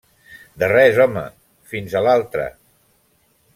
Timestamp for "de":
0.63-0.69